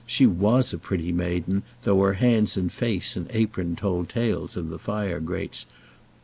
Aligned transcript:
She 0.07 0.25
was 0.25 0.73
a 0.73 0.79
pretty 0.79 1.11
maiden, 1.11 1.61
though 1.83 2.01
her 2.01 2.13
hands 2.13 2.57
and 2.57 2.71
face 2.71 3.15
and 3.15 3.27
apron 3.29 3.75
told 3.75 4.09
tales 4.09 4.57
of 4.57 4.69
the 4.69 4.79
fire 4.79 5.19
grates. 5.19 5.67